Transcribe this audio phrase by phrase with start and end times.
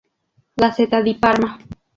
[0.61, 1.55] Gazzetta di Parma.